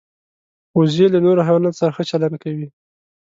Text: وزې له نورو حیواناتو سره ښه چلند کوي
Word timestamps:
وزې 0.77 1.05
له 1.13 1.19
نورو 1.25 1.45
حیواناتو 1.47 1.79
سره 1.81 1.91
ښه 1.95 2.03
چلند 2.09 2.35
کوي 2.43 2.67